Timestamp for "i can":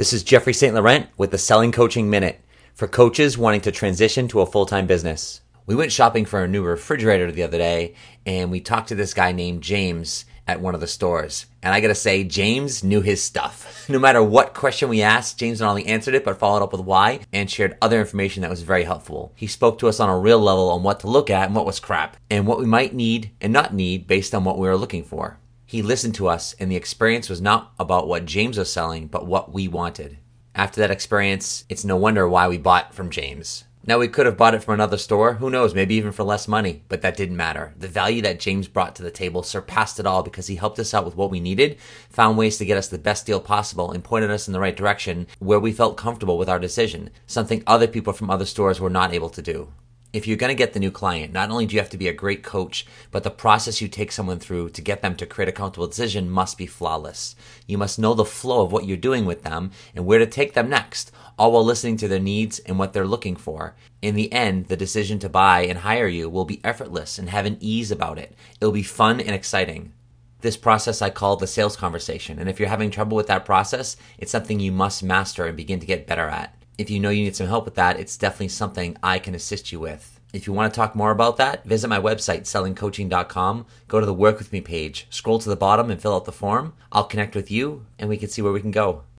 79.02-79.34